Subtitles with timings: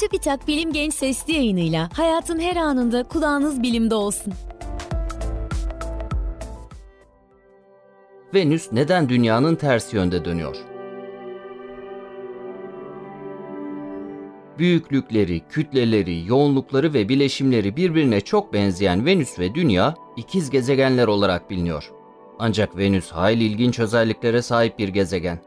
[0.00, 4.32] TÜBİTAK Bilim Genç Sesli yayınıyla hayatın her anında kulağınız bilimde olsun.
[8.34, 10.56] Venüs neden dünyanın ters yönde dönüyor?
[14.58, 21.90] Büyüklükleri, kütleleri, yoğunlukları ve bileşimleri birbirine çok benzeyen Venüs ve Dünya ikiz gezegenler olarak biliniyor.
[22.38, 25.40] Ancak Venüs hayli ilginç özelliklere sahip bir gezegen.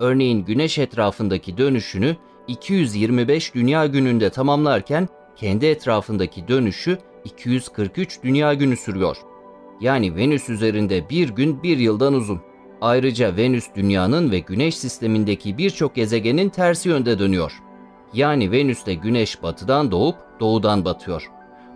[0.00, 2.16] Örneğin Güneş etrafındaki dönüşünü
[2.48, 9.16] 225 dünya gününde tamamlarken kendi etrafındaki dönüşü 243 dünya günü sürüyor.
[9.80, 12.40] Yani Venüs üzerinde bir gün bir yıldan uzun.
[12.80, 17.52] Ayrıca Venüs dünyanın ve Güneş sistemindeki birçok gezegenin tersi yönde dönüyor.
[18.14, 21.30] Yani Venüs'te Güneş batıdan doğup doğudan batıyor.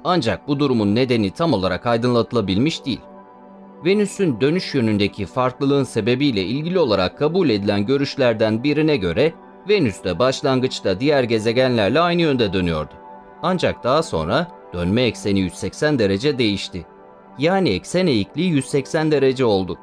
[0.05, 3.01] Ancak bu durumun nedeni tam olarak aydınlatılabilmiş değil.
[3.85, 9.33] Venüs'ün dönüş yönündeki farklılığın sebebiyle ilgili olarak kabul edilen görüşlerden birine göre
[9.69, 12.95] Venüs de başlangıçta diğer gezegenlerle aynı yönde dönüyordu.
[13.43, 16.87] Ancak daha sonra dönme ekseni 180 derece değişti.
[17.39, 19.79] Yani eksen eğikliği 180 derece oldu.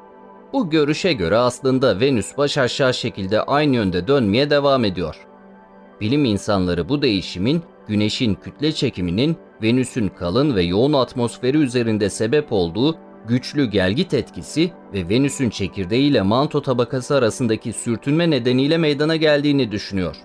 [0.52, 5.26] Bu görüşe göre aslında Venüs baş aşağı şekilde aynı yönde dönmeye devam ediyor.
[6.00, 12.96] Bilim insanları bu değişimin Güneş'in kütle çekiminin Venüs'ün kalın ve yoğun atmosferi üzerinde sebep olduğu
[13.28, 20.16] güçlü gelgit etkisi ve Venüs'ün çekirdeği ile manto tabakası arasındaki sürtünme nedeniyle meydana geldiğini düşünüyor.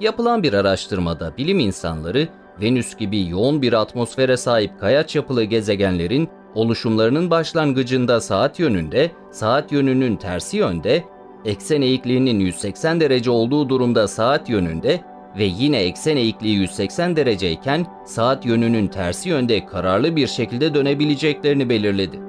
[0.00, 2.28] Yapılan bir araştırmada bilim insanları
[2.60, 10.16] Venüs gibi yoğun bir atmosfere sahip kayaç yapılı gezegenlerin oluşumlarının başlangıcında saat yönünde, saat yönünün
[10.16, 11.04] tersi yönde,
[11.44, 15.00] eksen eğikliğinin 180 derece olduğu durumda saat yönünde
[15.38, 22.20] ve yine eksen eğikliği 180 dereceyken saat yönünün tersi yönde kararlı bir şekilde dönebileceklerini belirledi.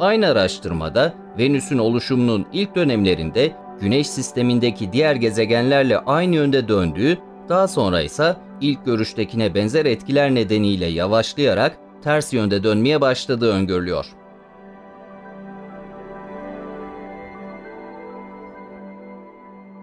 [0.00, 7.18] Aynı araştırmada Venüs'ün oluşumunun ilk dönemlerinde Güneş sistemindeki diğer gezegenlerle aynı yönde döndüğü,
[7.48, 14.06] daha sonra ise ilk görüştekine benzer etkiler nedeniyle yavaşlayarak ters yönde dönmeye başladığı öngörülüyor.